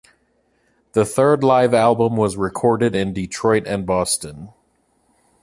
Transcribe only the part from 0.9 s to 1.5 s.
The third